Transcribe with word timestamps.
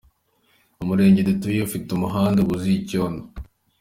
Umurenge 0.81 1.21
dutuye 1.29 1.59
ufite 1.67 1.87
umuhanda 1.91 2.39
wauzuye 2.45 2.77
icyondo. 2.79 3.23